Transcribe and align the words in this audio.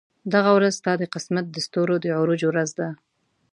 دغه 0.33 0.49
ورځ 0.57 0.73
ستا 0.79 0.93
د 0.97 1.03
قسمت 1.13 1.45
د 1.51 1.55
ستورو 1.65 1.95
د 2.03 2.05
عروج 2.17 2.41
ورځ 2.47 2.69
ده. 2.79 2.89